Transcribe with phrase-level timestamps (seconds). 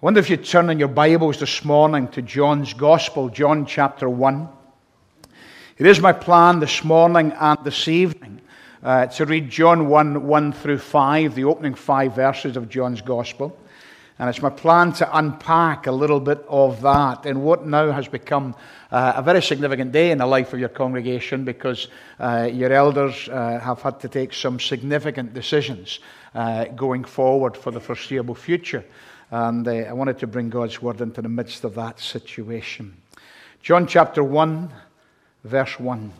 [0.00, 4.08] I wonder if you turn in your Bibles this morning to John's Gospel, John chapter
[4.08, 4.48] 1.
[5.76, 8.40] It is my plan this morning and this evening
[8.80, 13.58] uh, to read John 1 1 through 5, the opening five verses of John's Gospel.
[14.20, 18.06] And it's my plan to unpack a little bit of that in what now has
[18.06, 18.54] become
[18.92, 21.88] uh, a very significant day in the life of your congregation because
[22.20, 25.98] uh, your elders uh, have had to take some significant decisions
[26.36, 28.84] uh, going forward for the foreseeable future.
[29.30, 32.96] And uh, I wanted to bring God's word into the midst of that situation.
[33.62, 34.72] John chapter 1,
[35.44, 36.12] verse 1.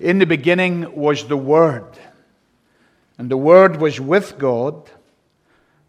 [0.00, 1.86] In the beginning was the Word,
[3.16, 4.90] and the Word was with God,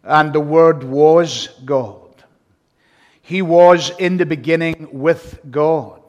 [0.02, 2.08] and the Word was God.
[3.20, 6.00] He was in the beginning with God.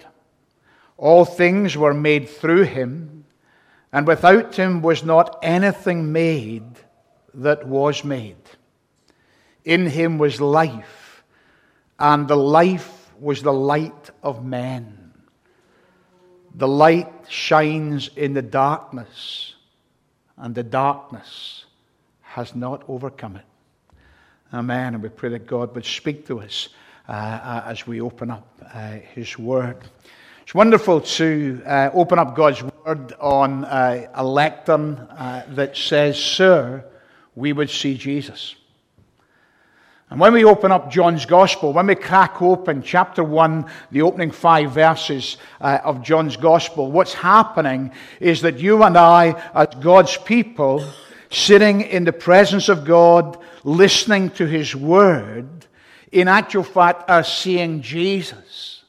[0.96, 3.26] All things were made through him,
[3.92, 6.64] and without him was not anything made
[7.34, 8.38] that was made.
[9.66, 11.24] In him was life,
[11.98, 15.14] and the life was the light of men.
[16.56, 19.56] The light shines in the darkness,
[20.38, 21.66] and the darkness
[22.22, 23.46] has not overcome it.
[24.54, 24.96] Amen.
[24.96, 26.70] And we pray that God would speak to us
[27.08, 29.78] uh, uh as we open up uh, His Word.
[30.42, 36.18] It's wonderful to uh, open up God's Word on uh, a lectern uh, that says,
[36.18, 36.84] Sir,
[37.36, 38.56] we would see Jesus.
[40.10, 44.32] And when we open up John's Gospel, when we crack open chapter 1, the opening
[44.32, 50.18] five verses uh, of John's Gospel, what's happening is that you and I, as God's
[50.18, 50.84] people,
[51.30, 55.48] sitting in the presence of God, listening to His Word,
[56.12, 58.84] in actual fact are seeing Jesus.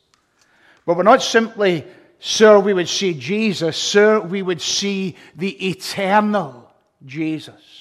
[0.87, 1.84] But we're not simply,
[2.19, 6.73] sir, we would see Jesus, sir, we would see the eternal
[7.05, 7.80] Jesus.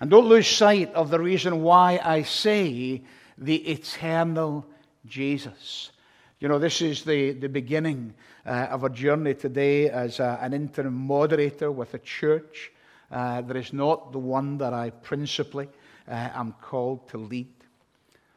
[0.00, 3.02] And don't lose sight of the reason why I say
[3.38, 4.66] the eternal
[5.06, 5.92] Jesus.
[6.40, 10.52] You know, this is the, the beginning uh, of a journey today as a, an
[10.52, 12.72] interim moderator with a church
[13.10, 15.68] uh, that is not the one that I principally
[16.08, 17.48] uh, am called to lead.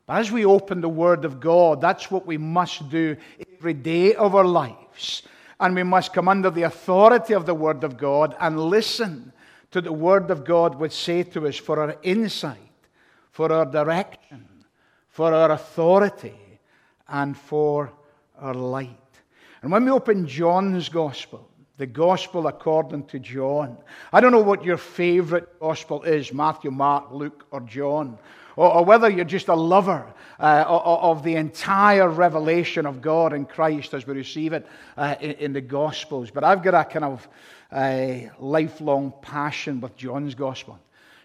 [0.06, 3.18] But as we open the Word of God, that's what we must do
[3.56, 5.24] every day of our lives.
[5.60, 9.34] And we must come under the authority of the Word of God and listen
[9.72, 12.58] to the Word of God would say to us for our insight,
[13.32, 14.48] for our direction,
[15.10, 16.40] for our authority,
[17.08, 17.92] and for
[18.40, 18.98] our light.
[19.62, 23.78] And when we open John's Gospel, the Gospel according to John,
[24.12, 28.18] I don't know what your favorite Gospel is Matthew, Mark, Luke, or John,
[28.58, 30.06] or, or whether you're just a lover
[30.40, 35.32] uh, of, the entire revelation of God in Christ as we receive it uh, in,
[35.32, 36.30] in the Gospels.
[36.30, 37.28] But I've got a kind of
[37.74, 40.80] a lifelong passion with John's gospel.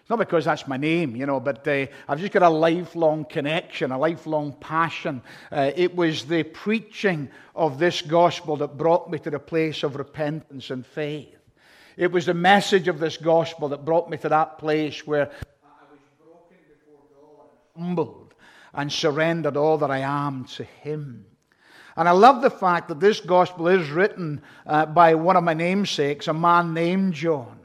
[0.09, 3.91] Not because that's my name, you know, but uh, I've just got a lifelong connection,
[3.91, 5.21] a lifelong passion.
[5.49, 9.95] Uh, it was the preaching of this gospel that brought me to the place of
[9.95, 11.37] repentance and faith.
[11.95, 15.31] It was the message of this gospel that brought me to that place where
[15.63, 18.33] I was broken before God, humbled,
[18.73, 21.25] and surrendered all that I am to Him.
[21.95, 25.53] And I love the fact that this gospel is written uh, by one of my
[25.53, 27.59] namesakes, a man named John.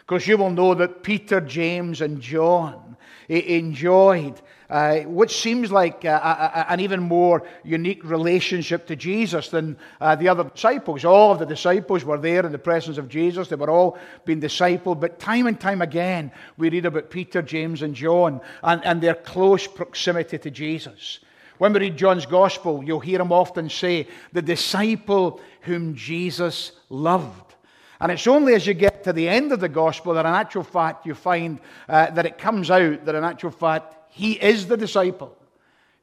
[0.00, 2.96] Because you will know that Peter, James, and John
[3.28, 4.40] enjoyed
[4.72, 10.14] uh, what seems like a, a, an even more unique relationship to Jesus than uh,
[10.14, 11.04] the other disciples.
[11.04, 14.40] All of the disciples were there in the presence of Jesus, they were all being
[14.40, 14.98] discipled.
[14.98, 19.14] But time and time again, we read about Peter, James, and John and, and their
[19.14, 21.18] close proximity to Jesus.
[21.58, 27.54] When we read John's gospel, you'll hear him often say, the disciple whom Jesus loved.
[28.00, 30.64] And it's only as you get to the end of the gospel that, in actual
[30.64, 31.60] fact, you find
[31.90, 35.36] uh, that it comes out that, in actual fact, he is the disciple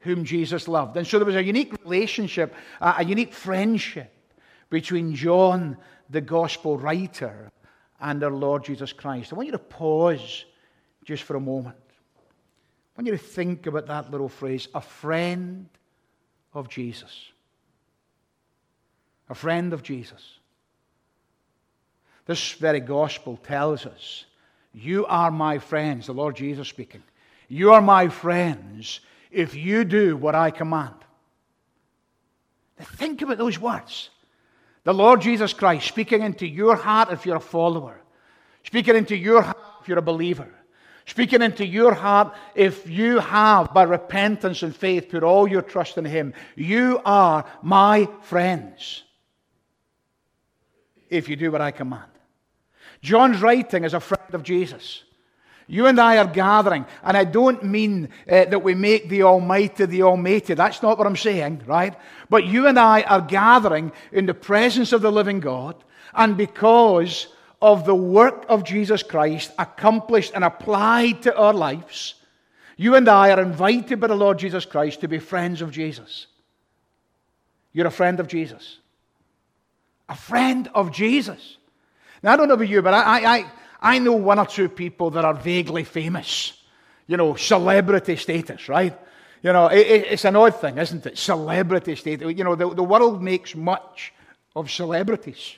[0.01, 0.97] whom Jesus loved.
[0.97, 4.13] And so there was a unique relationship, a unique friendship
[4.69, 5.77] between John,
[6.09, 7.51] the gospel writer,
[8.01, 9.31] and our Lord Jesus Christ.
[9.31, 10.45] I want you to pause
[11.05, 11.75] just for a moment
[12.99, 15.69] I want you to think about that little phrase a friend
[16.53, 17.31] of Jesus.
[19.29, 20.39] A friend of Jesus.
[22.25, 24.25] This very gospel tells us
[24.73, 27.01] you are my friends, the Lord Jesus speaking.
[27.49, 30.95] You are my friends if you do what I command.
[32.79, 34.09] Think about those words.
[34.85, 37.99] The Lord Jesus Christ speaking into your heart if you're a follower,
[38.63, 40.49] speaking into your heart if you're a believer
[41.09, 45.97] speaking into your heart, if you have, by repentance and faith, put all your trust
[45.97, 49.03] in Him, you are my friends.
[51.09, 52.11] If you do what I command.
[53.01, 55.03] John's writing as a friend of Jesus.
[55.71, 59.85] You and I are gathering, and I don't mean uh, that we make the Almighty
[59.85, 60.55] the Almighty.
[60.55, 61.95] That's not what I'm saying, right?
[62.27, 65.75] But you and I are gathering in the presence of the living God,
[66.15, 67.27] and because
[67.61, 72.15] of the work of Jesus Christ accomplished and applied to our lives,
[72.75, 76.25] you and I are invited by the Lord Jesus Christ to be friends of Jesus.
[77.73, 78.79] You're a friend of Jesus.
[80.07, 81.57] A friend of Jesus.
[82.23, 83.51] Now, I don't know about you, but I, I,
[83.81, 86.53] I know one or two people that are vaguely famous.
[87.07, 88.97] You know, celebrity status, right?
[89.41, 91.17] You know, it, it's an odd thing, isn't it?
[91.17, 92.33] Celebrity status.
[92.35, 94.13] You know, the, the world makes much
[94.55, 95.57] of celebrities.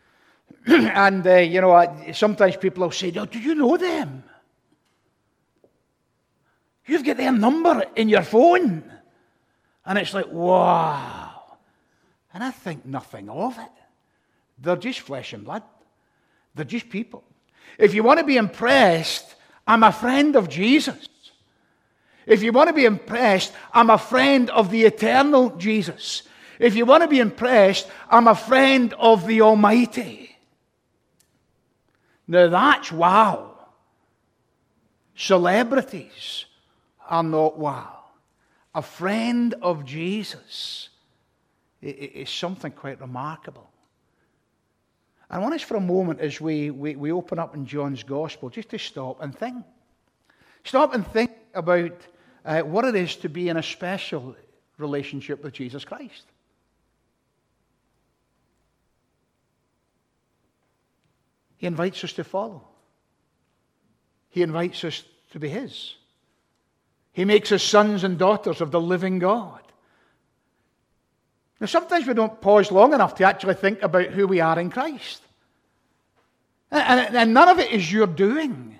[0.66, 4.24] and, uh, you know, sometimes people will say, oh, Do you know them?
[6.86, 8.90] You've got their number in your phone.
[9.84, 11.56] And it's like, wow.
[12.32, 13.70] And I think nothing of it.
[14.58, 15.62] They're just flesh and blood.
[16.58, 17.22] They're just people.
[17.78, 21.08] If you want to be impressed, I'm a friend of Jesus.
[22.26, 26.24] If you want to be impressed, I'm a friend of the eternal Jesus.
[26.58, 30.36] If you want to be impressed, I'm a friend of the Almighty.
[32.26, 33.56] Now that's wow.
[35.14, 36.44] Celebrities
[37.08, 38.00] are not wow.
[38.74, 40.88] A friend of Jesus
[41.80, 43.70] is something quite remarkable.
[45.30, 48.48] I want us for a moment as we, we, we open up in John's Gospel
[48.48, 49.64] just to stop and think.
[50.64, 51.92] Stop and think about
[52.44, 54.34] uh, what it is to be in a special
[54.78, 56.24] relationship with Jesus Christ.
[61.58, 62.66] He invites us to follow.
[64.30, 65.96] He invites us to be His.
[67.12, 69.60] He makes us sons and daughters of the living God.
[71.60, 74.70] Now, sometimes we don't pause long enough to actually think about who we are in
[74.70, 75.22] Christ.
[76.70, 78.76] And, and none of it is your doing.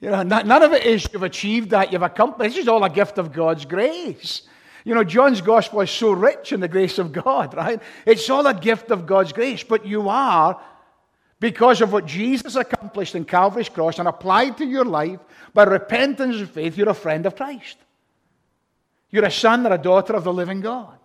[0.00, 2.54] You know, none of it is you've achieved that, you've accomplished.
[2.54, 4.42] This is all a gift of God's grace.
[4.84, 7.80] You know, John's gospel is so rich in the grace of God, right?
[8.04, 10.60] It's all a gift of God's grace, but you are,
[11.40, 15.20] because of what Jesus accomplished in Calvary's cross and applied to your life
[15.52, 17.76] by repentance and faith, you're a friend of Christ.
[19.10, 20.98] You're a son or a daughter of the living God.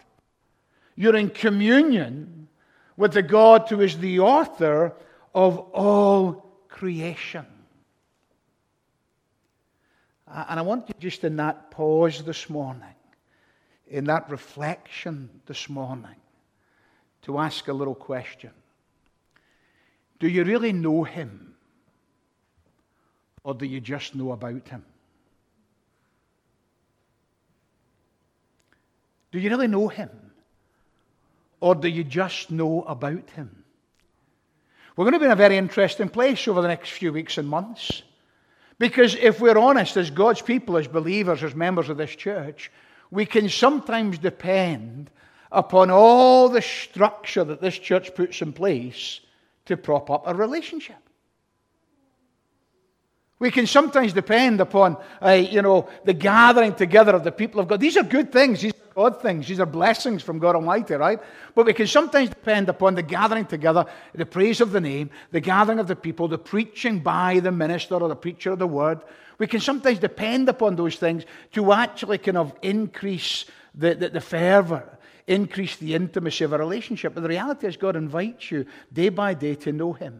[0.99, 2.49] You're in communion
[2.97, 4.93] with the God who is the author
[5.33, 7.45] of all creation.
[10.27, 12.95] And I want you just in that pause this morning,
[13.87, 16.17] in that reflection this morning,
[17.21, 18.51] to ask a little question.
[20.19, 21.55] Do you really know him?
[23.45, 24.83] Or do you just know about him?
[29.31, 30.09] Do you really know him?
[31.61, 33.63] Or do you just know about him?
[34.95, 37.47] We're going to be in a very interesting place over the next few weeks and
[37.47, 38.01] months.
[38.79, 42.71] Because if we're honest, as God's people, as believers, as members of this church,
[43.11, 45.09] we can sometimes depend
[45.51, 49.19] upon all the structure that this church puts in place
[49.65, 50.97] to prop up a relationship.
[53.39, 57.69] We can sometimes depend upon, uh, you know, the gathering together of the people of
[57.69, 57.79] God.
[57.79, 58.61] These are good things.
[58.61, 59.47] These God things.
[59.47, 61.21] These are blessings from God Almighty, right?
[61.55, 65.39] But we can sometimes depend upon the gathering together, the praise of the name, the
[65.39, 68.99] gathering of the people, the preaching by the minister or the preacher of the word.
[69.37, 71.23] We can sometimes depend upon those things
[71.53, 77.13] to actually kind of increase the, the, the fervor, increase the intimacy of a relationship.
[77.13, 80.19] But the reality is, God invites you day by day to know Him.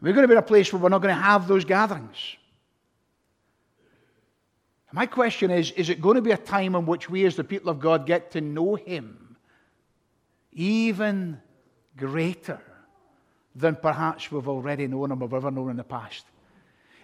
[0.00, 2.38] We're going to be in a place where we're not going to have those gatherings.
[4.94, 7.42] My question is is it going to be a time in which we, as the
[7.42, 9.36] people of God, get to know Him
[10.52, 11.40] even
[11.96, 12.60] greater
[13.56, 16.24] than perhaps we've already known Him or we've ever known in the past?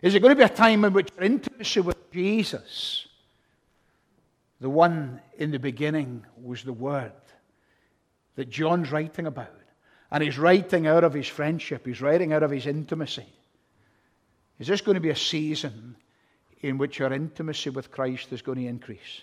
[0.02, 3.08] Is it going to be a time in which our intimacy with Jesus,
[4.60, 7.10] the one in the beginning, was the Word
[8.36, 9.50] that John's writing about?
[10.12, 13.26] And he's writing out of his friendship, he's writing out of his intimacy.
[14.60, 15.96] Is this going to be a season
[16.62, 19.22] in which our intimacy with Christ is going to increase.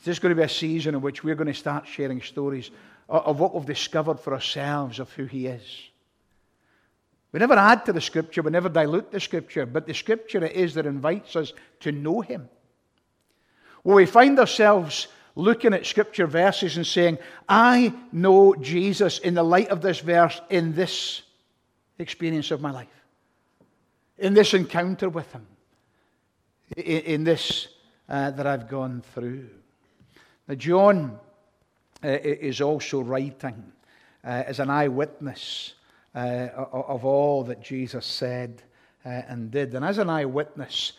[0.00, 2.70] Is this going to be a season in which we're going to start sharing stories
[3.08, 5.62] of what we've discovered for ourselves of who He is?
[7.30, 10.56] We never add to the Scripture, we never dilute the Scripture, but the Scripture it
[10.56, 12.48] is that invites us to know Him.
[13.84, 15.06] Well, we find ourselves
[15.36, 17.18] looking at Scripture verses and saying,
[17.48, 21.22] I know Jesus in the light of this verse in this
[21.98, 22.88] experience of my life,
[24.18, 25.46] in this encounter with Him
[26.76, 27.68] in this
[28.08, 29.48] uh, that I've gone through.
[30.48, 31.18] Now, John
[32.04, 33.72] uh, is also writing
[34.24, 35.74] uh, as an eyewitness
[36.14, 38.62] uh, of all that Jesus said
[39.04, 39.74] uh, and did.
[39.74, 40.92] And as an eyewitness,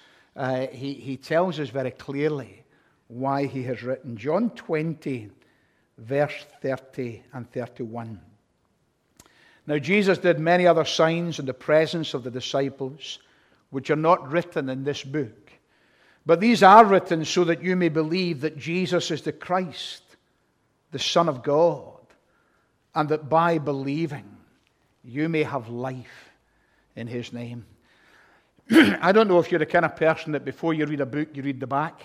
[0.72, 2.64] he, he tells us very clearly
[3.08, 4.18] why he has written.
[4.18, 5.30] John 20,
[5.98, 8.20] verse 30 and 31.
[9.66, 13.20] Now, Jesus did many other signs in the presence of the disciples,
[13.70, 15.43] which are not written in this book.
[16.26, 20.04] But these are written so that you may believe that Jesus is the Christ,
[20.92, 22.00] the Son of God,
[22.96, 24.38] and that by believing
[25.04, 26.32] you may have life
[26.96, 27.66] in his name.
[28.72, 31.30] I don't know if you're the kind of person that before you read a book,
[31.34, 32.02] you read the back.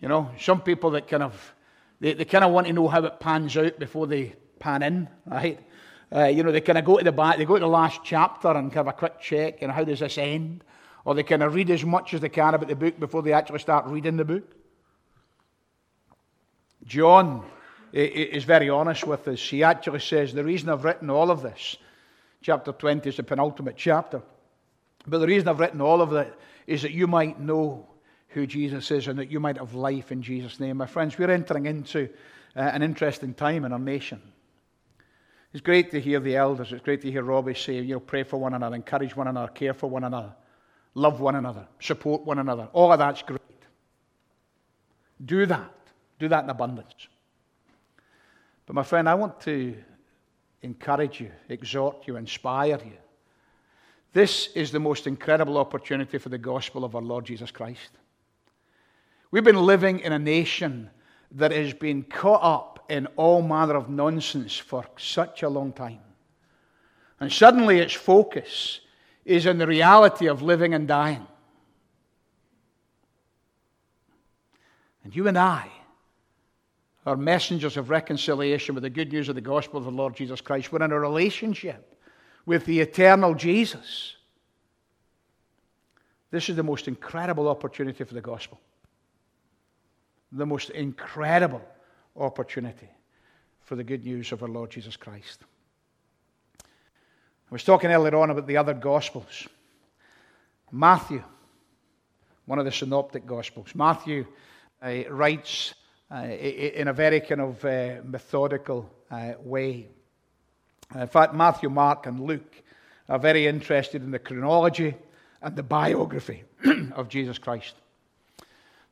[0.00, 1.54] You know, some people that kind of,
[2.00, 5.08] they, they kind of want to know how it pans out before they pan in,
[5.26, 5.60] right?
[6.12, 8.00] Uh, you know, they kind of go to the back, they go to the last
[8.02, 10.64] chapter and have a quick check, and how does this end?
[11.04, 13.32] Or they kind of read as much as they can about the book before they
[13.32, 14.44] actually start reading the book.
[16.84, 17.44] John
[17.92, 19.40] is very honest with us.
[19.40, 21.76] He actually says, The reason I've written all of this,
[22.42, 24.22] chapter 20 is the penultimate chapter,
[25.06, 26.32] but the reason I've written all of it
[26.66, 27.88] is that you might know
[28.28, 30.78] who Jesus is and that you might have life in Jesus' name.
[30.78, 32.08] My friends, we're entering into
[32.56, 34.20] uh, an interesting time in our nation.
[35.52, 36.72] It's great to hear the elders.
[36.72, 39.52] It's great to hear Robbie say, you know, pray for one another, encourage one another,
[39.52, 40.34] care for one another,
[40.94, 42.68] love one another, support one another.
[42.72, 43.40] All of that's great.
[45.24, 45.72] Do that.
[46.18, 47.08] Do that in abundance.
[48.66, 49.76] But my friend, I want to
[50.62, 52.98] encourage you, exhort you, inspire you.
[54.12, 57.90] This is the most incredible opportunity for the gospel of our Lord Jesus Christ.
[59.30, 60.90] We've been living in a nation
[61.32, 66.00] that has been caught up in all manner of nonsense for such a long time.
[67.20, 68.80] And suddenly its focus
[69.24, 71.26] is in the reality of living and dying.
[75.04, 75.68] And you and I
[77.04, 80.40] are messengers of reconciliation with the good news of the gospel of the Lord Jesus
[80.40, 80.70] Christ.
[80.70, 82.00] We're in a relationship
[82.46, 84.14] with the eternal Jesus.
[86.30, 88.60] This is the most incredible opportunity for the gospel.
[90.30, 91.62] The most incredible
[92.16, 92.88] opportunity
[93.60, 95.44] for the good news of our Lord Jesus Christ.
[97.52, 99.46] I was talking earlier on about the other Gospels.
[100.70, 101.22] Matthew,
[102.46, 104.24] one of the synoptic Gospels, Matthew
[104.80, 105.74] uh, writes
[106.10, 109.86] uh, in a very kind of uh, methodical uh, way.
[110.94, 112.62] In fact, Matthew, Mark, and Luke
[113.06, 114.94] are very interested in the chronology
[115.42, 116.44] and the biography
[116.94, 117.74] of Jesus Christ.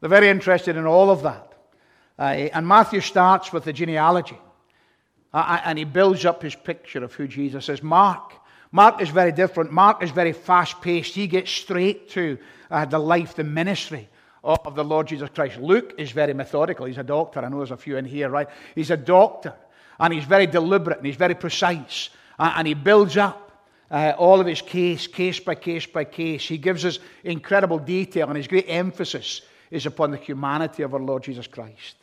[0.00, 1.54] They're very interested in all of that.
[2.18, 4.38] Uh, and Matthew starts with the genealogy.
[5.32, 7.82] Uh, and he builds up his picture of who Jesus is.
[7.82, 8.34] Mark,
[8.72, 9.72] Mark is very different.
[9.72, 11.14] Mark is very fast paced.
[11.14, 12.38] He gets straight to
[12.70, 14.08] uh, the life, the ministry
[14.44, 15.58] of the Lord Jesus Christ.
[15.58, 16.86] Luke is very methodical.
[16.86, 17.40] He's a doctor.
[17.40, 18.48] I know there's a few in here, right?
[18.74, 19.54] He's a doctor.
[19.98, 22.10] And he's very deliberate and he's very precise.
[22.38, 23.50] And he builds up
[23.90, 26.46] uh, all of his case, case by case by case.
[26.46, 31.00] He gives us incredible detail, and his great emphasis is upon the humanity of our
[31.00, 31.96] Lord Jesus Christ.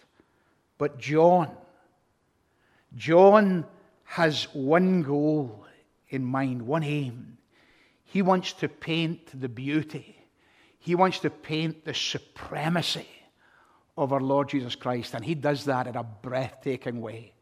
[0.77, 1.49] But John,
[2.95, 3.65] John
[4.03, 5.65] has one goal
[6.09, 7.37] in mind, one aim.
[8.03, 10.15] He wants to paint the beauty,
[10.79, 13.07] he wants to paint the supremacy
[13.97, 17.33] of our Lord Jesus Christ, and he does that in a breathtaking way.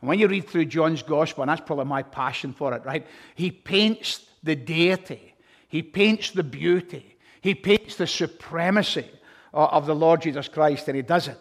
[0.00, 3.06] And when you read through John's gospel, and that's probably my passion for it, right?
[3.34, 5.34] He paints the deity,
[5.68, 9.10] he paints the beauty, he paints the supremacy
[9.52, 11.38] of the Lord Jesus Christ, and he does it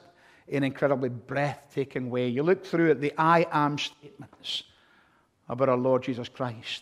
[0.48, 2.28] in an incredibly breathtaking way.
[2.28, 4.64] You look through at the I am statements
[5.52, 6.82] about our Lord Jesus Christ,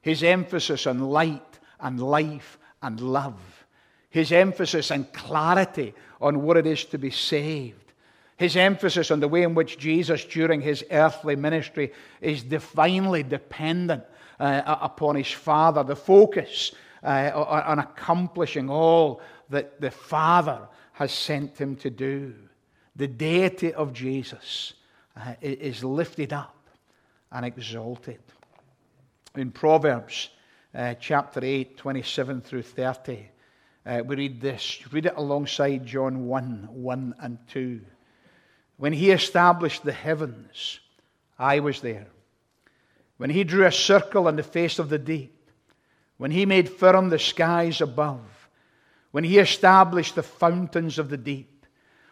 [0.00, 3.66] his emphasis on light and life and love,
[4.08, 7.92] his emphasis and clarity on what it is to be saved.
[8.36, 14.02] His emphasis on the way in which Jesus, during his earthly ministry, is divinely dependent
[14.40, 15.84] uh, upon his Father.
[15.84, 20.60] The focus uh, on accomplishing all that the Father
[20.94, 22.34] has sent him to do
[22.96, 24.74] the deity of Jesus
[25.16, 26.63] uh, is lifted up
[27.34, 28.20] and exalted.
[29.36, 30.30] In Proverbs
[30.74, 33.28] uh, chapter 8, 27 through 30,
[33.84, 34.80] uh, we read this.
[34.92, 37.80] Read it alongside John 1 1 and 2.
[38.76, 40.80] When he established the heavens,
[41.38, 42.06] I was there.
[43.16, 45.50] When he drew a circle on the face of the deep,
[46.16, 48.48] when he made firm the skies above,
[49.10, 51.66] when he established the fountains of the deep,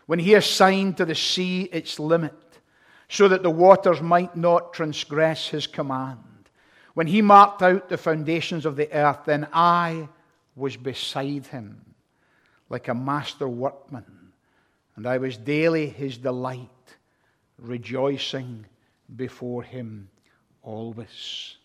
[0.06, 2.51] when he assigned to the sea its limit,
[3.12, 6.18] so that the waters might not transgress his command.
[6.94, 10.08] When he marked out the foundations of the earth, then I
[10.56, 11.84] was beside him
[12.70, 14.32] like a master workman,
[14.96, 16.96] and I was daily his delight,
[17.58, 18.64] rejoicing
[19.14, 20.08] before him
[20.62, 21.56] always.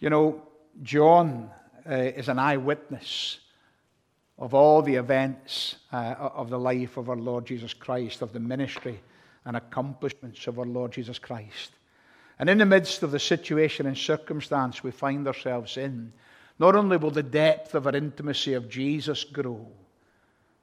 [0.00, 0.42] You know,
[0.82, 1.48] John
[1.88, 3.38] uh, is an eyewitness
[4.36, 8.40] of all the events uh, of the life of our Lord Jesus Christ, of the
[8.40, 9.00] ministry
[9.44, 11.72] and accomplishments of our Lord Jesus Christ.
[12.38, 16.12] And in the midst of the situation and circumstance we find ourselves in,
[16.58, 19.66] not only will the depth of our intimacy of Jesus grow,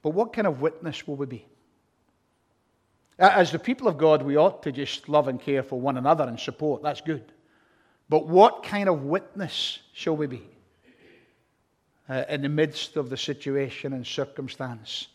[0.02, 1.46] but what kind of witness will we be?
[3.18, 6.24] As the people of God, we ought to just love and care for one another
[6.24, 6.82] and support.
[6.82, 7.34] That's good.
[8.08, 10.48] But what kind of witness shall we be
[12.10, 15.10] uh, in the midst of the situation and circumstance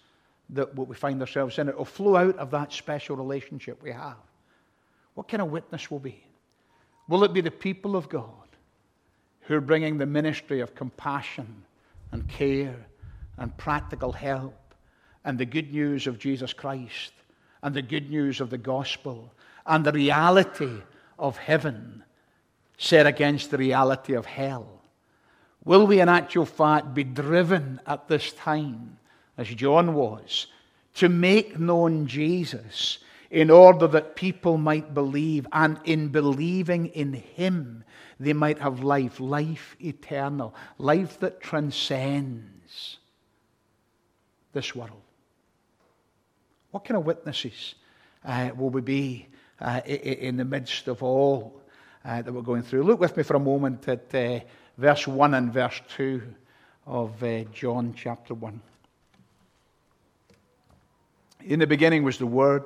[0.50, 1.68] that what we find ourselves in?
[1.68, 4.16] It will flow out of that special relationship we have.
[5.14, 6.22] What kind of witness will be?
[7.08, 8.28] Will it be the people of God
[9.42, 11.64] who are bringing the ministry of compassion
[12.12, 12.86] and care
[13.36, 14.74] and practical help
[15.24, 17.12] and the good news of Jesus Christ
[17.62, 19.32] and the good news of the gospel
[19.66, 20.82] and the reality
[21.18, 22.04] of heaven
[22.78, 24.82] set against the reality of hell?
[25.64, 28.98] Will we, in actual fact, be driven at this time,
[29.36, 30.46] as John was,
[30.94, 32.98] to make known Jesus
[33.30, 37.82] in order that people might believe, and in believing in Him,
[38.20, 42.98] they might have life, life eternal, life that transcends
[44.52, 45.02] this world.
[46.70, 47.74] What kind of witnesses
[48.24, 49.26] uh, will we be
[49.60, 51.60] uh, in the midst of all
[52.04, 52.84] uh, that we're going through?
[52.84, 54.40] Look with me for a moment at uh,
[54.78, 56.22] verse 1 and verse 2
[56.86, 58.60] of uh, John chapter 1.
[61.44, 62.64] In the beginning was the Word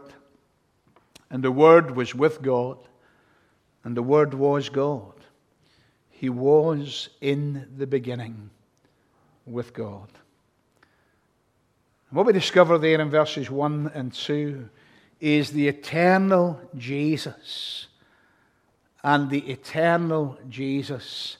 [1.31, 2.79] and the Word was with God,
[3.85, 5.13] and the Word was God.
[6.11, 8.51] He was in the beginning
[9.47, 10.09] with God.
[12.11, 14.69] What we discover there in verses 1 and 2
[15.21, 17.89] is the eternal Jesus.
[19.05, 21.37] And the eternal Jesus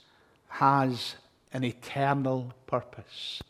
[0.49, 1.17] has
[1.53, 3.43] an eternal purpose.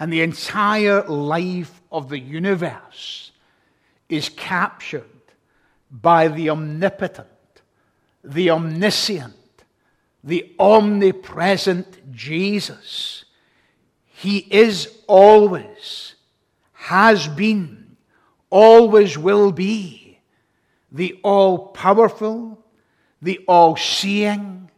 [0.00, 3.32] And the entire life of the universe
[4.08, 5.04] is captured
[5.90, 7.28] by the omnipotent,
[8.24, 9.34] the omniscient,
[10.24, 13.26] the omnipresent Jesus.
[14.06, 16.14] He is always,
[16.72, 17.96] has been,
[18.48, 20.18] always will be
[20.90, 22.64] the all powerful,
[23.20, 24.70] the all seeing,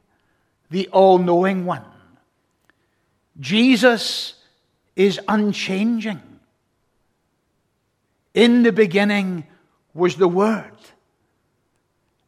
[0.69, 1.85] the all knowing one.
[3.39, 4.35] Jesus
[4.97, 6.21] is unchanging.
[8.35, 9.47] In the beginning
[9.95, 10.73] was the Word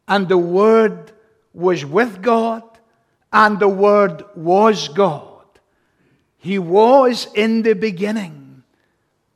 [0.06, 1.12] and the Word
[1.52, 2.62] was with God,
[3.32, 5.46] and the Word was God.
[6.38, 8.64] He was in the beginning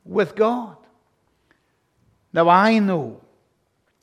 [0.05, 0.77] with God.
[2.31, 3.21] Now I know,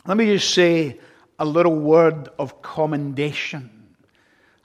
[0.06, 0.98] let me just say
[1.38, 3.70] a little word of commendation.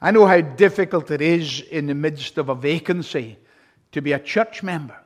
[0.02, 3.38] I know how difficult it is in the midst of a vacancy
[3.91, 4.97] to be a church member.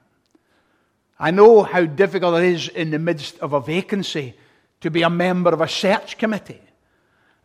[1.20, 4.36] I know how difficult it is in the midst of a vacancy
[4.82, 6.62] to be a member of a search committee.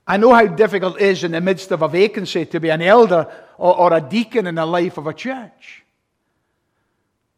[0.06, 2.82] I know how difficult it is in the midst of a vacancy to be an
[2.82, 3.26] elder
[3.58, 5.84] or, or a deacon in the life of a church.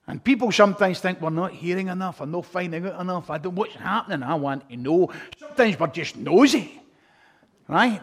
[0.07, 3.31] And people sometimes think we're not hearing enough, or not finding out enough.
[3.31, 4.23] I don't what's happening.
[4.23, 5.13] I want to know.
[5.39, 6.81] Sometimes we're just nosy,
[7.69, 8.03] right?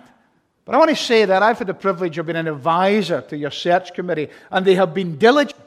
[0.66, 3.38] But I want to say that I've had the privilege of being an advisor to
[3.38, 5.60] your search committee, and they have been diligent,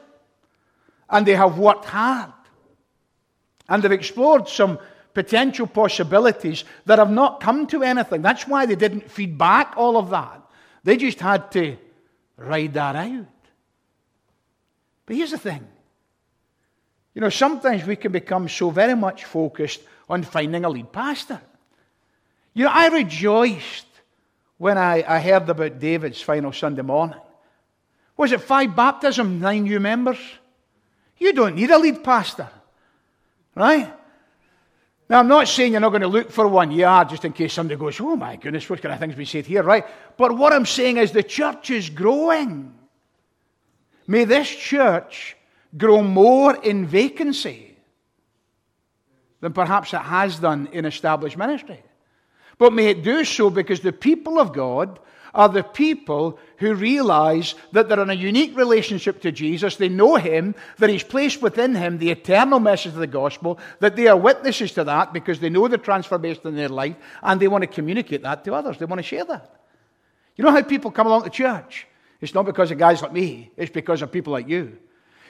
[1.13, 2.33] and they have worked hard,
[3.69, 4.79] and they've explored some
[5.13, 8.23] potential possibilities that have not come to anything.
[8.23, 10.41] That's why they didn't feed back all of that.
[10.83, 11.77] They just had to
[12.35, 13.27] ride that out.
[15.05, 15.67] But here's the thing
[17.13, 21.39] you know, sometimes we can become so very much focused on finding a lead pastor.
[22.55, 23.85] You know, I rejoiced
[24.57, 27.19] when I, I heard about David's final Sunday morning.
[28.17, 30.17] Was it five baptisms, nine new members?
[31.17, 32.49] You don't need a lead pastor,
[33.55, 33.93] right?
[35.09, 36.71] Now, I'm not saying you're not going to look for one.
[36.71, 39.25] You are, just in case somebody goes, oh my goodness, what kind of things we
[39.25, 39.85] said here, right?
[40.17, 42.73] But what I'm saying is the church is growing.
[44.07, 45.37] May this church
[45.77, 47.75] grow more in vacancy
[49.39, 51.83] than perhaps it has done in established ministry.
[52.57, 54.99] But may it do so because the people of God
[55.33, 59.75] are the people who realize that they're in a unique relationship to Jesus.
[59.75, 63.95] They know Him, that He's placed within Him the eternal message of the gospel, that
[63.95, 67.47] they are witnesses to that because they know the transformation in their life and they
[67.47, 68.77] want to communicate that to others.
[68.77, 69.59] They want to share that.
[70.35, 71.87] You know how people come along to church?
[72.21, 74.77] It's not because of guys like me, it's because of people like you.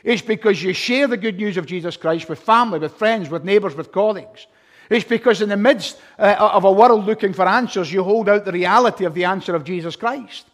[0.03, 3.45] It's because you share the good news of Jesus Christ with family, with friends, with
[3.45, 4.47] neighbors, with colleagues.
[4.89, 8.45] It's because in the midst uh, of a world looking for answers, you hold out
[8.45, 10.45] the reality of the answer of Jesus Christ.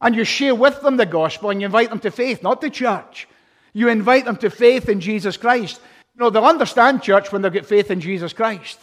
[0.00, 2.70] And you share with them the gospel and you invite them to faith, not to
[2.70, 3.28] church.
[3.72, 5.80] You invite them to faith in Jesus Christ.
[6.14, 8.78] You know, they'll understand church when they get faith in Jesus Christ.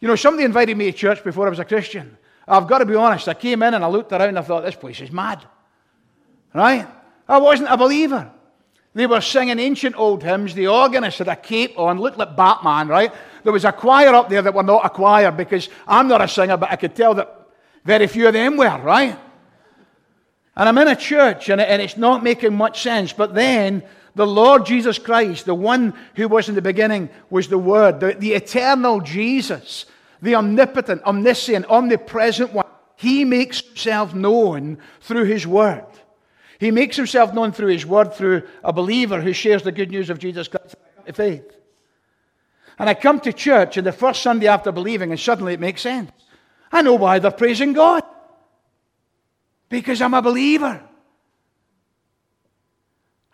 [0.00, 2.18] You know, somebody invited me to church before I was a Christian.
[2.46, 4.64] I've got to be honest, I came in and I looked around and I thought,
[4.64, 5.44] this place is mad.
[6.54, 6.86] Right?
[7.28, 8.30] I wasn't a believer.
[8.94, 10.54] They were singing ancient old hymns.
[10.54, 13.12] The organist had a cape on, looked like Batman, right?
[13.42, 16.28] There was a choir up there that were not a choir because I'm not a
[16.28, 17.48] singer, but I could tell that
[17.84, 19.18] very few of them were, right?
[20.56, 23.12] And I'm in a church and, it's not making much sense.
[23.12, 23.82] But then
[24.14, 28.14] the Lord Jesus Christ, the one who was in the beginning, was the Word, the,
[28.14, 29.84] the eternal Jesus,
[30.22, 32.66] the omnipotent, omniscient, omnipresent one.
[32.96, 35.84] He makes himself known through his Word.
[36.58, 40.08] He makes himself known through his Word, through a believer who shares the good news
[40.08, 40.76] of Jesus Christ
[41.14, 41.52] faith.
[42.78, 45.82] And I come to church on the first Sunday after believing, and suddenly it makes
[45.82, 46.10] sense.
[46.72, 48.02] I know why they're praising God.
[49.68, 50.82] Because I'm a believer.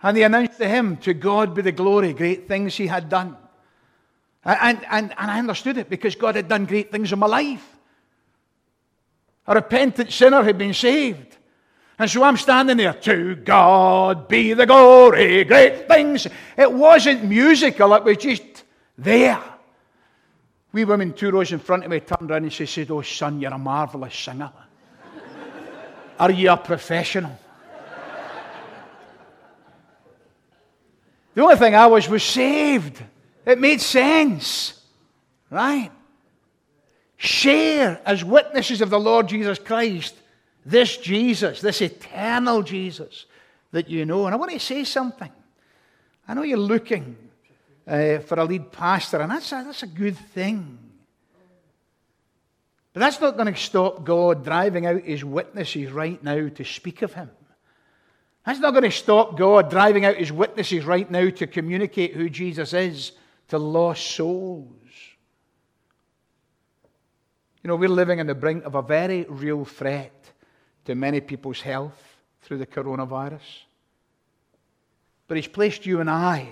[0.02, 3.36] And they announced to him, To God be the glory, great things he had done.
[4.44, 7.64] And, and, and I understood it because God had done great things in my life.
[9.46, 11.36] A repentant sinner had been saved.
[11.98, 16.26] And so I'm standing there, to God be the glory, great things.
[16.56, 18.64] It wasn't musical, it was just
[18.98, 19.40] there.
[20.72, 23.40] We women two rows in front of me turned around and she said, Oh, son,
[23.40, 24.50] you're a marvelous singer.
[26.18, 27.38] Are you a professional?
[31.34, 33.02] the only thing I was was saved.
[33.46, 34.80] It made sense.
[35.50, 35.90] Right?
[37.16, 40.14] Share as witnesses of the Lord Jesus Christ
[40.64, 43.26] this Jesus, this eternal Jesus
[43.72, 44.26] that you know.
[44.26, 45.30] And I want to say something.
[46.28, 47.16] I know you're looking
[47.86, 50.78] uh, for a lead pastor, and that's a, that's a good thing.
[52.92, 57.02] But that's not going to stop God driving out his witnesses right now to speak
[57.02, 57.30] of him.
[58.44, 62.28] That's not going to stop God driving out his witnesses right now to communicate who
[62.28, 63.12] Jesus is
[63.48, 64.68] to lost souls.
[67.62, 70.12] You know, we're living on the brink of a very real threat
[70.84, 73.40] to many people's health through the coronavirus.
[75.28, 76.48] But He's placed you and I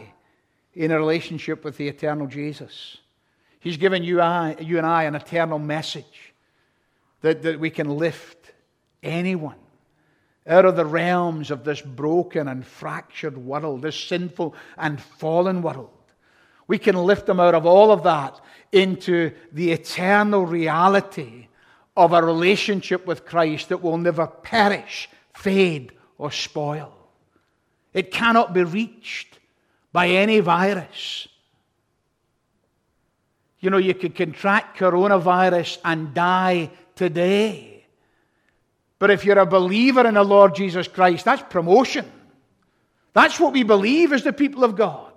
[0.74, 2.98] in a relationship with the eternal Jesus.
[3.58, 6.29] He's given you, I, you and I an eternal message
[7.22, 8.52] that, that we can lift
[9.02, 9.56] anyone
[10.46, 15.90] out of the realms of this broken and fractured world, this sinful and fallen world.
[16.66, 18.40] We can lift them out of all of that
[18.72, 21.48] into the eternal reality
[21.96, 26.94] of a relationship with Christ that will never perish, fade, or spoil.
[27.92, 29.38] It cannot be reached
[29.92, 31.26] by any virus.
[33.58, 37.86] You know, you could contract coronavirus and die today.
[38.98, 42.04] But if you're a believer in the Lord Jesus Christ, that's promotion.
[43.14, 45.10] That's what we believe as the people of God.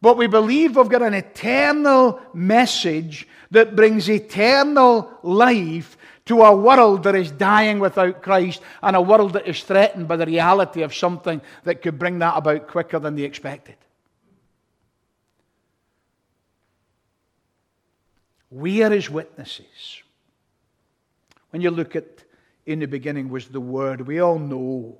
[0.00, 7.02] But we believe we've got an eternal message that brings eternal life to a world
[7.02, 10.94] that is dying without Christ and a world that is threatened by the reality of
[10.94, 13.76] something that could bring that about quicker than they expected.
[18.50, 19.99] We are his witnesses.
[21.50, 22.24] When you look at
[22.66, 24.98] in the beginning was the Word, we all know.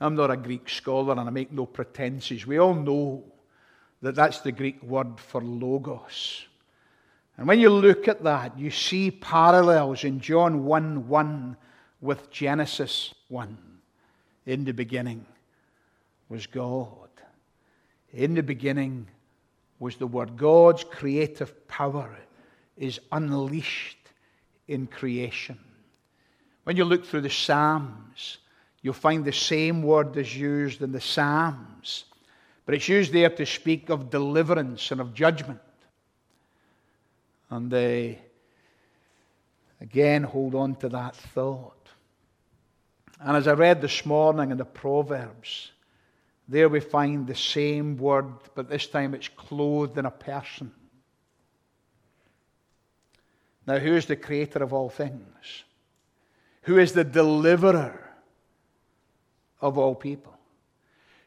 [0.00, 2.46] I'm not a Greek scholar and I make no pretenses.
[2.46, 3.24] We all know
[4.02, 6.46] that that's the Greek word for logos.
[7.36, 11.56] And when you look at that, you see parallels in John 1 1
[12.00, 13.56] with Genesis 1.
[14.46, 15.26] In the beginning
[16.28, 17.08] was God.
[18.12, 19.06] In the beginning
[19.78, 20.36] was the Word.
[20.36, 22.18] God's creative power
[22.76, 23.98] is unleashed
[24.66, 25.58] in creation.
[26.64, 28.38] When you look through the Psalms,
[28.82, 32.04] you'll find the same word is used in the Psalms,
[32.66, 35.60] but it's used there to speak of deliverance and of judgment.
[37.48, 38.20] And they
[39.80, 41.88] again hold on to that thought.
[43.20, 45.72] And as I read this morning in the Proverbs,
[46.48, 50.72] there we find the same word, but this time it's clothed in a person.
[53.66, 55.64] Now, who is the creator of all things?
[56.62, 58.10] Who is the deliverer
[59.60, 60.36] of all people?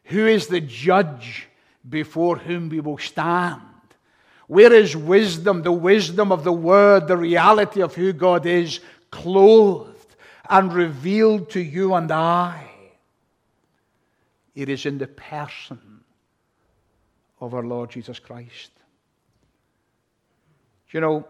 [0.04, 1.48] Who is the judge
[1.88, 3.60] before whom we will stand?
[4.46, 10.16] Where is wisdom, the wisdom of the Word, the reality of who God is, clothed
[10.48, 12.70] and revealed to you and I?
[14.54, 16.04] It is in the person
[17.40, 18.70] of our Lord Jesus Christ.
[20.90, 21.26] you know,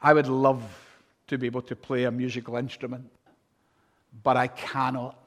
[0.00, 0.85] I would love
[1.26, 3.10] to be able to play a musical instrument,
[4.22, 5.18] but I cannot.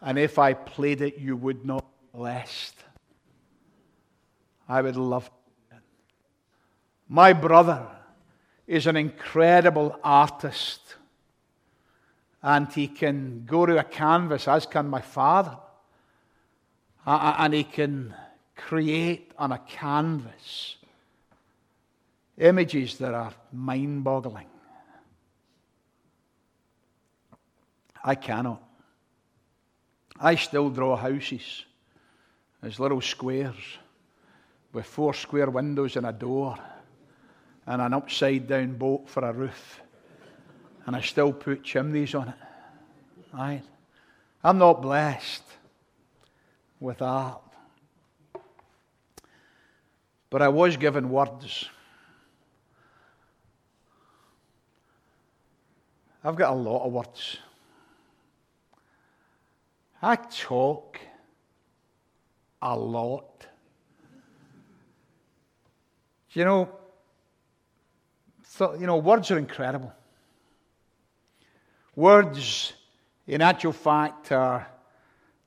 [0.00, 2.74] And if I played it, you would not be blessed.
[4.68, 5.30] I would love
[5.70, 5.78] it.
[7.08, 7.86] My brother
[8.66, 10.80] is an incredible artist,
[12.42, 15.56] and he can go to a canvas, as can my father,
[17.06, 18.14] and he can
[18.56, 20.76] create on a canvas
[22.38, 24.46] images that are mind boggling.
[28.06, 28.62] I cannot.
[30.20, 31.64] I still draw houses
[32.62, 33.56] as little squares
[34.72, 36.56] with four square windows and a door
[37.66, 39.80] and an upside down boat for a roof.
[40.86, 42.34] And I still put chimneys on it.
[43.34, 43.62] Right?
[44.44, 45.42] I'm not blessed
[46.78, 47.42] with art.
[50.30, 51.68] But I was given words.
[56.22, 57.38] I've got a lot of words.
[60.06, 61.00] I talk
[62.62, 63.44] a lot.
[66.30, 66.68] You know,
[68.46, 69.92] so, you know, words are incredible.
[71.96, 72.74] Words,
[73.26, 74.68] in actual fact, are,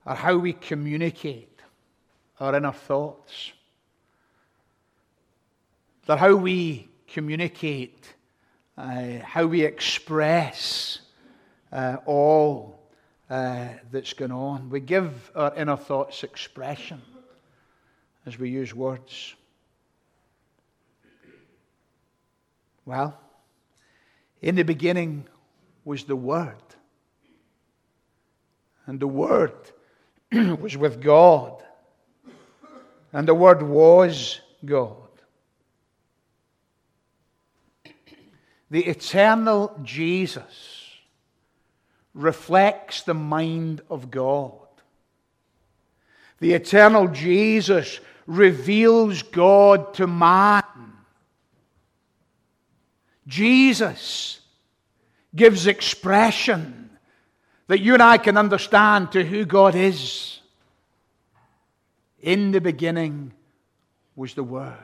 [0.05, 1.61] are how we communicate
[2.41, 3.53] our inner thoughts.
[6.05, 8.13] They're how we communicate,
[8.77, 10.99] uh, how we express
[11.71, 12.78] uh, all
[13.29, 14.69] uh, that's going on.
[14.69, 17.01] We give our inner thoughts expression
[18.25, 19.35] as we use words.
[22.85, 23.19] Well,
[24.41, 25.27] in the beginning
[25.85, 26.55] was the Word.
[28.87, 29.53] And the Word
[30.31, 31.63] was with God.
[33.13, 34.95] And the Word was God.
[38.71, 40.78] The eternal Jesus
[42.19, 44.51] reflects the mind of God.
[46.39, 50.63] The eternal Jesus reveals God to man.
[53.25, 54.41] Jesus
[55.35, 56.89] gives expression
[57.67, 60.39] that you and I can understand to who God is.
[62.21, 63.31] In the beginning
[64.15, 64.75] was the Word.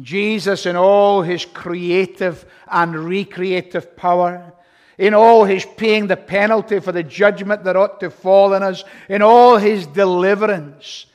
[0.00, 4.54] Jesus, in all his creative and recreative power,
[5.00, 8.84] in all his paying the penalty for the judgment that ought to fall on us,
[9.08, 11.06] in all his deliverance,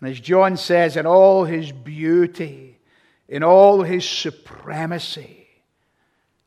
[0.00, 2.78] and as John says, in all his beauty,
[3.28, 5.46] in all his supremacy,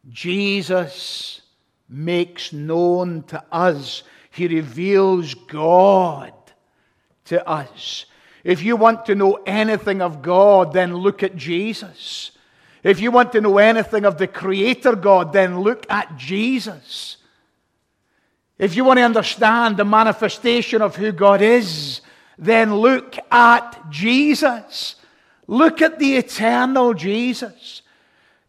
[0.10, 1.42] Jesus
[1.88, 6.34] makes known to us, he reveals God
[7.26, 8.08] to us.
[8.44, 12.32] If you want to know anything of God, then look at Jesus.
[12.84, 17.18] If you want to know anything of the Creator God, then look at Jesus.
[18.60, 22.02] If you want to understand the manifestation of who God is,
[22.38, 24.96] then look at Jesus.
[25.48, 27.82] Look at the eternal Jesus.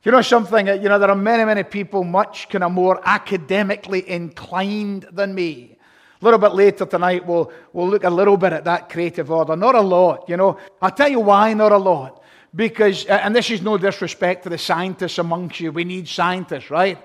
[0.02, 0.66] You know something?
[0.66, 5.74] You know, there are many, many people much kind of more academically inclined than me
[6.20, 9.54] a little bit later tonight, we'll, we'll look a little bit at that creative order.
[9.56, 10.56] Not a lot, you know.
[10.80, 12.22] I'll tell you why not a lot.
[12.54, 15.72] Because, and this is no disrespect to the scientists amongst you.
[15.72, 16.98] We need scientists, right?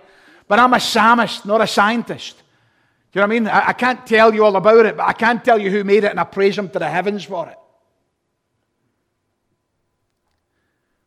[0.47, 2.37] But I'm a psalmist, not a scientist.
[3.11, 3.47] Do you know what I mean?
[3.47, 6.11] I, can't tell you all about it, but I can tell you who made it,
[6.11, 7.57] and I praise him to the heavens for it.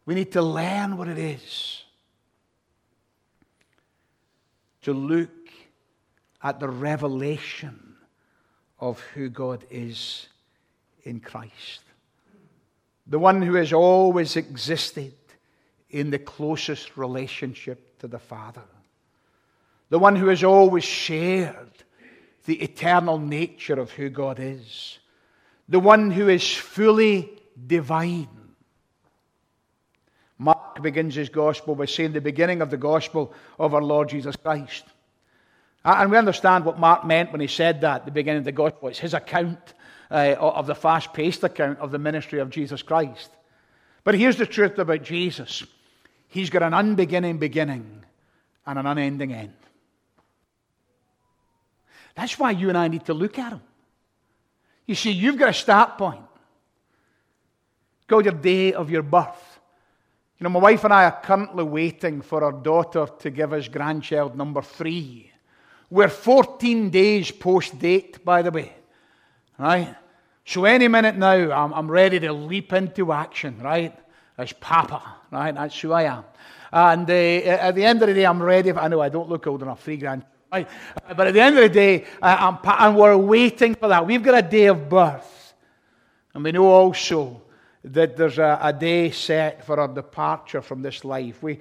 [0.04, 1.84] We need to learn what it is
[4.82, 5.30] to look
[6.42, 7.94] at the revelation
[8.80, 10.26] of who God is
[11.04, 11.82] in Christ.
[13.12, 15.12] The one who has always existed
[15.90, 18.64] in the closest relationship to the Father.
[19.90, 21.84] The one who has always shared
[22.46, 24.98] the eternal nature of who God is.
[25.68, 27.30] The one who is fully
[27.66, 28.28] divine.
[30.38, 34.36] Mark begins his gospel by saying the beginning of the gospel of our Lord Jesus
[34.36, 34.84] Christ.
[35.84, 38.46] Uh, and we understand what Mark meant when he said that at the beginning of
[38.46, 38.88] the gospel.
[38.88, 39.74] It's his account
[40.12, 43.30] uh, of the fast paced account of the ministry of Jesus Christ.
[44.04, 45.64] But here's the truth about Jesus
[46.28, 48.04] He's got an unbeginning beginning
[48.66, 49.52] and an unending end.
[52.14, 53.62] That's why you and I need to look at him.
[54.86, 56.24] You see, you've got a start point.
[58.06, 59.60] Go your day of your birth.
[60.38, 63.68] You know, my wife and I are currently waiting for our daughter to give us
[63.68, 65.30] grandchild number three.
[65.88, 68.72] We're 14 days post date, by the way.
[69.58, 69.94] Right?
[70.44, 73.96] So any minute now, I'm, I'm ready to leap into action, right?
[74.36, 75.54] As Papa, right?
[75.54, 76.24] That's who I am.
[76.72, 78.72] And uh, at the end of the day, I'm ready.
[78.72, 80.24] I know I don't look old enough, three grand.
[80.50, 80.68] Right?
[81.16, 84.06] But at the end of the day, uh, and we're waiting for that.
[84.06, 85.54] We've got a day of birth.
[86.34, 87.42] And we know also
[87.84, 91.42] that there's a, a day set for our departure from this life.
[91.42, 91.60] We,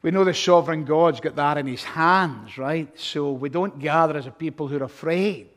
[0.00, 2.88] we know the sovereign God's got that in his hands, right?
[2.98, 5.51] So we don't gather as a people who are afraid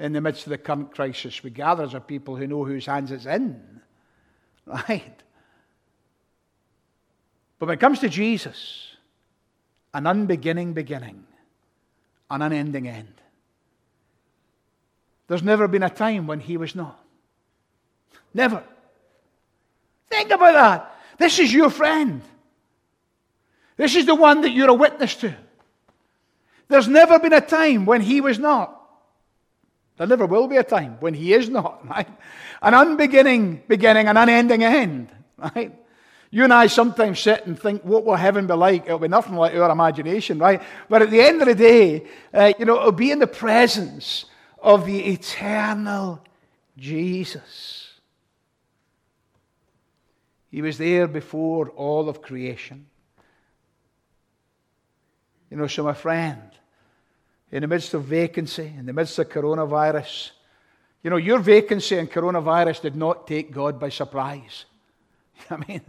[0.00, 1.42] in the midst of the current crisis.
[1.42, 3.80] We gather as a people who know whose hands it's in,
[4.66, 5.22] right?
[7.58, 8.96] But when it comes to Jesus,
[9.92, 11.24] an unbeginning beginning,
[12.30, 13.20] an unending end.
[15.28, 16.98] There's never been a time when he was not.
[18.32, 18.64] Never.
[20.08, 20.94] Think about that.
[21.18, 22.22] This is your friend.
[23.76, 25.34] This is the one that you're a witness to.
[26.68, 28.79] There's never been a time when he was not.
[30.00, 32.08] There never will be a time when he is not, right?
[32.62, 35.78] An unbeginning beginning, an unending end, right?
[36.30, 38.86] You and I sometimes sit and think, what will heaven be like?
[38.86, 40.62] It'll be nothing like our imagination, right?
[40.88, 44.24] But at the end of the day, uh, you know, it'll be in the presence
[44.62, 46.24] of the eternal
[46.78, 47.92] Jesus.
[50.50, 52.86] He was there before all of creation.
[55.50, 56.40] You know, so my friend,
[57.52, 60.30] in the midst of vacancy, in the midst of coronavirus,
[61.02, 64.66] you know, your vacancy and coronavirus did not take God by surprise.
[65.50, 65.82] I mean,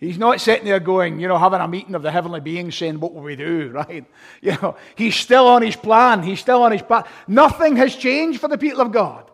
[0.00, 3.00] He's not sitting there going, you know, having a meeting of the heavenly beings saying,
[3.00, 4.04] What will we do, right?
[4.40, 6.22] You know, he's still on his plan.
[6.22, 7.08] He's still on his path.
[7.26, 9.28] Nothing has changed for the people of God.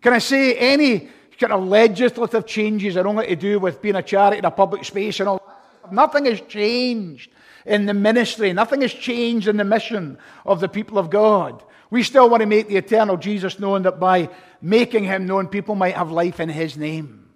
[0.00, 4.02] Can I say any kind of legislative changes are only to do with being a
[4.02, 5.42] charity in a public space and all?
[5.90, 7.30] Nothing has changed
[7.66, 8.52] in the ministry.
[8.52, 11.62] Nothing has changed in the mission of the people of God.
[11.90, 14.28] We still want to make the eternal Jesus known that by
[14.60, 17.28] making him known, people might have life in his name.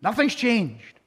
[0.00, 0.98] Nothing's changed.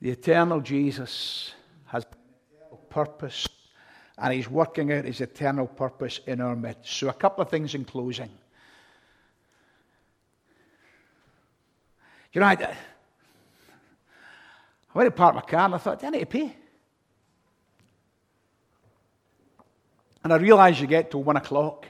[0.00, 1.52] The eternal Jesus
[1.86, 2.06] has
[2.70, 3.48] a purpose
[4.18, 6.92] and he's working out his eternal purpose in our midst.
[6.92, 8.30] So, a couple of things in closing.
[12.32, 12.74] You know, I, I
[14.94, 16.56] went to park my car and I thought, do I need to pay.
[20.24, 21.86] And I realised you get to one o'clock.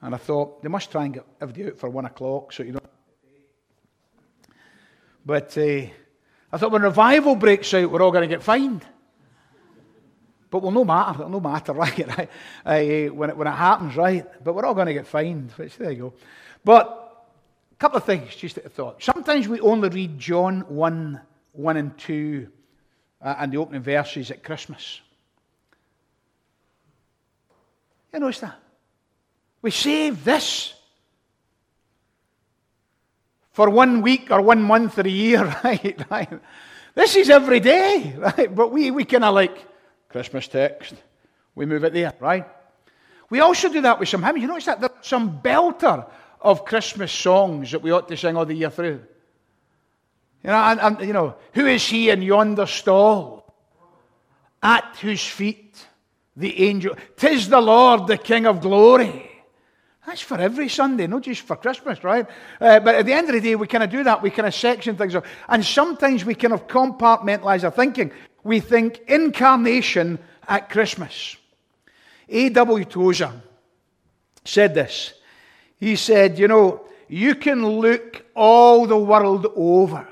[0.00, 2.72] And I thought, they must try and get everybody out for one o'clock so you
[2.72, 2.84] don't.
[5.24, 5.86] But uh,
[6.52, 8.84] I thought when revival breaks out, we're all going to get fined.
[10.50, 12.28] But well, no matter, no matter, right?
[12.66, 12.80] uh,
[13.14, 14.26] when, it, when it happens, right?
[14.42, 15.52] But we're all going to get fined.
[15.52, 16.14] Which, there you go.
[16.64, 17.01] But
[17.82, 19.02] couple of things just a thought.
[19.02, 22.46] Sometimes we only read John 1, 1 and 2
[23.20, 25.00] uh, and the opening verses at Christmas.
[28.14, 28.54] You notice that?
[29.62, 30.74] We save this
[33.50, 36.00] for one week or one month or a year, right?
[36.08, 36.40] right?
[36.94, 38.54] This is every day, right?
[38.54, 39.58] But we, we kind of like
[40.08, 40.94] Christmas text.
[41.56, 42.46] We move it there, right?
[43.28, 44.40] We also do that with some hymns.
[44.40, 46.06] You notice that there's some belter
[46.42, 49.00] of Christmas songs that we ought to sing all the year through.
[50.42, 53.54] You know, and, and, you know, who is he in yonder stall?
[54.62, 55.84] At whose feet
[56.36, 59.28] the angel, tis the Lord, the King of glory.
[60.06, 62.26] That's for every Sunday, not just for Christmas, right?
[62.60, 64.20] Uh, but at the end of the day, we kind of do that.
[64.20, 65.24] We kind of section things up.
[65.48, 68.12] And sometimes we kind of compartmentalize our thinking.
[68.42, 71.36] We think incarnation at Christmas.
[72.28, 72.84] A.W.
[72.84, 73.32] Tozer
[74.44, 75.14] said this.
[75.82, 80.06] He said, You know, you can look all the world over,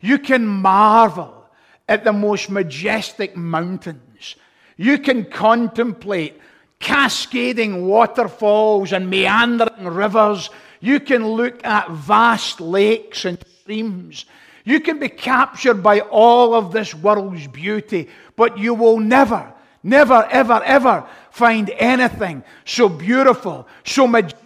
[0.00, 1.44] you can marvel
[1.88, 4.36] at the most majestic mountains,
[4.76, 6.40] you can contemplate
[6.78, 10.50] cascading waterfalls and meandering rivers.
[10.78, 14.24] You can look at vast lakes and streams.
[14.64, 20.28] You can be captured by all of this world's beauty, but you will never, never,
[20.30, 24.41] ever, ever find anything so beautiful, so majestic,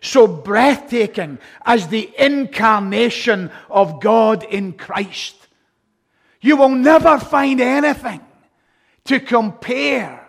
[0.00, 5.34] so breathtaking as the incarnation of God in Christ.
[6.40, 8.20] You will never find anything
[9.04, 10.22] to compare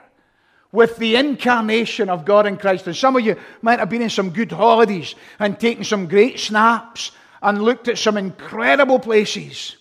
[0.71, 2.87] with the incarnation of God in Christ.
[2.87, 6.39] And some of you might have been in some good holidays and taken some great
[6.39, 7.11] snaps
[7.41, 9.77] and looked at some incredible places.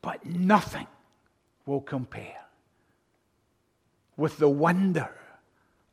[0.00, 0.86] But nothing
[1.66, 2.41] will compare
[4.16, 5.10] with the wonder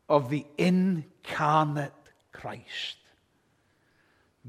[0.08, 1.94] of the incarnate
[2.32, 2.98] Christ.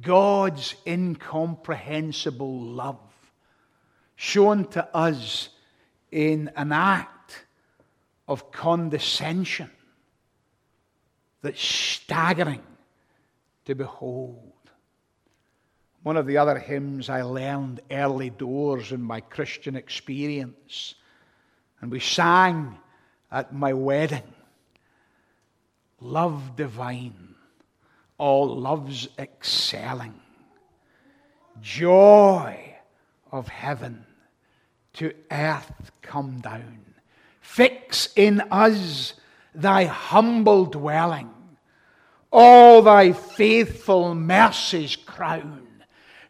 [0.00, 2.98] God's incomprehensible love
[4.16, 5.48] shown to us
[6.10, 7.44] in an act
[8.28, 9.70] of condescension
[11.42, 12.62] that's staggering
[13.64, 14.52] to behold.
[16.02, 20.94] One of the other hymns I learned early doors in my Christian experience,
[21.80, 22.78] and we sang
[23.30, 24.22] at my wedding
[26.00, 27.34] Love divine,
[28.16, 30.18] all loves excelling,
[31.60, 32.74] joy
[33.30, 34.06] of heaven
[34.94, 36.80] to earth come down.
[37.42, 39.12] Fix in us
[39.54, 41.30] thy humble dwelling,
[42.32, 45.66] all thy faithful mercies crown.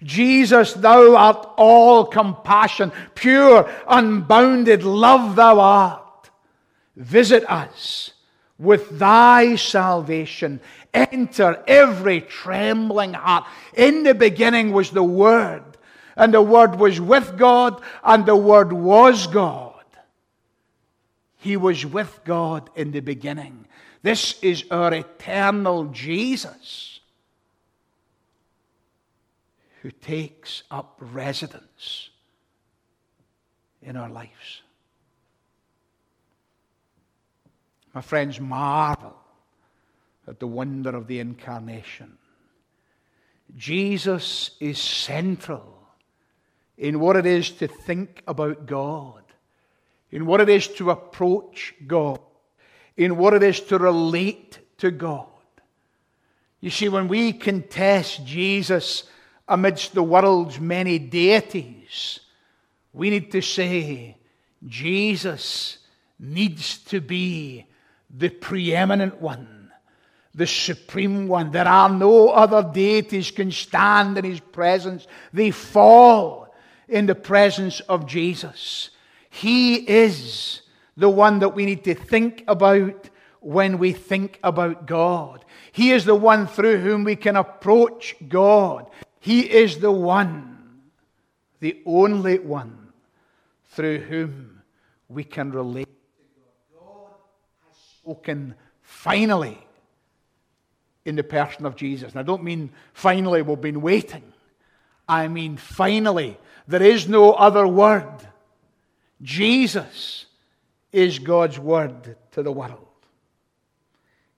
[0.03, 6.10] Jesus, thou art all compassion, pure, unbounded love thou art.
[7.01, 8.13] Visit us
[8.59, 10.61] with thy salvation.
[10.93, 13.47] Enter every trembling heart.
[13.75, 15.65] In the beginning was the Word,
[16.15, 19.83] and the Word was with God, and the Word was God.
[21.39, 23.65] He was with God in the beginning.
[24.03, 27.01] This is our eternal Jesus
[29.81, 32.11] who takes up residence
[33.81, 34.61] in our lives.
[37.95, 39.17] My friends, marvel
[40.29, 42.17] at the wonder of the incarnation.
[43.57, 45.77] Jesus is central
[46.79, 49.23] in what it is to think about God,
[50.11, 52.21] in what it is to approach God,
[52.97, 55.27] in what it is to relate to God.
[56.61, 59.05] You see, when we contest Jesus
[59.49, 62.21] amidst the world's many deities,
[62.93, 64.17] we need to say,
[64.67, 65.79] Jesus
[66.19, 67.67] needs to be
[68.17, 69.71] the preeminent one,
[70.35, 71.51] the supreme one.
[71.51, 75.07] There are no other deities can stand in his presence.
[75.33, 76.55] They fall
[76.89, 78.91] in the presence of Jesus.
[79.31, 80.63] He is
[80.97, 83.09] the one that we need to think about
[83.41, 85.45] when we think about God.
[85.73, 88.91] He is the one through whom we can approach God.
[89.21, 90.81] He is the one,
[91.61, 92.93] the only one
[93.71, 94.63] through whom
[95.09, 95.90] we can relate
[98.11, 99.59] spoken finally
[101.05, 102.11] in the person of Jesus.
[102.11, 104.25] And I don't mean finally we've been waiting.
[105.09, 106.37] I mean finally.
[106.67, 108.27] There is no other word.
[109.23, 110.27] Jesus
[110.93, 112.89] is God's word to the world.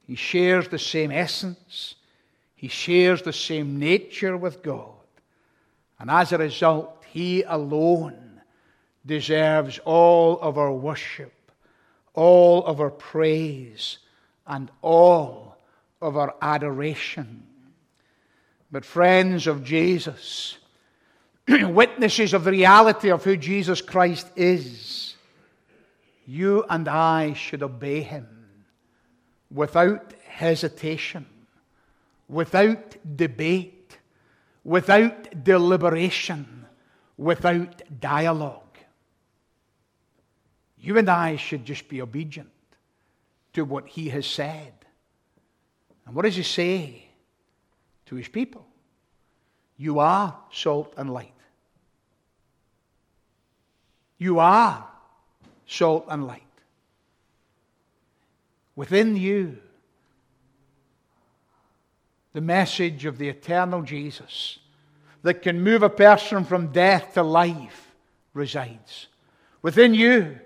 [0.06, 1.94] He shares the same essence.
[2.54, 5.06] He shares the same nature with God.
[5.98, 8.42] And as a result, He alone
[9.06, 11.32] deserves all of our worship
[12.14, 13.98] all of our praise
[14.46, 15.56] and all
[16.00, 17.44] of our adoration.
[18.70, 20.58] But, friends of Jesus,
[21.48, 25.14] witnesses of the reality of who Jesus Christ is,
[26.26, 28.28] you and I should obey him
[29.52, 31.26] without hesitation,
[32.28, 33.98] without debate,
[34.64, 36.66] without deliberation,
[37.18, 38.61] without dialogue.
[40.82, 42.50] You and I should just be obedient
[43.52, 44.72] to what he has said.
[46.04, 47.04] And what does he say
[48.06, 48.66] to his people?
[49.76, 51.32] You are salt and light.
[54.18, 54.84] You are
[55.66, 56.42] salt and light.
[58.74, 59.58] Within you,
[62.32, 64.58] the message of the eternal Jesus
[65.22, 67.94] that can move a person from death to life
[68.34, 69.06] resides.
[69.60, 70.40] Within you,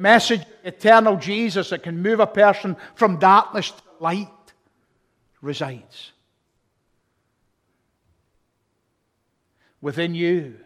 [0.00, 4.28] message, of eternal Jesus that can move a person from darkness to light
[5.40, 6.12] resides.
[9.80, 10.56] Within you,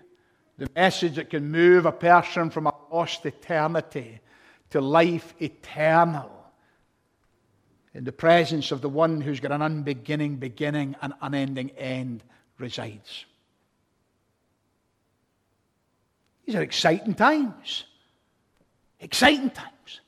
[0.59, 4.21] the message that can move a person from a lost eternity
[4.71, 6.31] to life eternal
[7.93, 12.23] in the presence of the one who's got an unbeginning beginning and unending end
[12.59, 13.25] resides.
[16.45, 17.85] These are exciting times.
[19.05, 20.01] Exciting times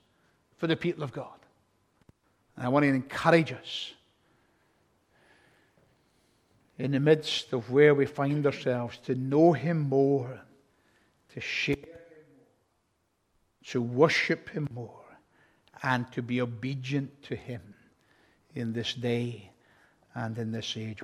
[0.56, 1.38] for the people of God.
[2.56, 3.92] And I want to encourage us
[6.78, 10.40] in the midst of where we find ourselves to know Him more,
[11.34, 15.04] to share Him more, to worship Him more,
[15.82, 17.74] and to be obedient to Him
[18.54, 19.50] in this day
[20.14, 21.02] and in this age.